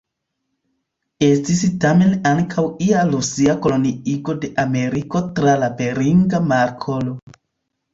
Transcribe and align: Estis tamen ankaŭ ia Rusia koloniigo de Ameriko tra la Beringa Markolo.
Estis 1.27 1.61
tamen 1.83 2.17
ankaŭ 2.31 2.65
ia 2.87 3.05
Rusia 3.11 3.57
koloniigo 3.69 4.39
de 4.43 4.53
Ameriko 4.67 5.27
tra 5.41 5.59
la 5.65 5.75
Beringa 5.81 6.47
Markolo. 6.53 7.21